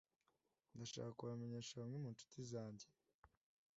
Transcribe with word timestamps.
Ndashaka 0.73 1.11
kubamenyesha 1.17 1.79
bamwe 1.81 1.97
mu 2.03 2.09
nshuti 2.13 2.39
zanjye. 2.51 2.87